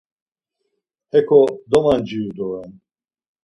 Heko 1.11 1.39
domanciru 1.71 2.27
doren. 2.37 2.71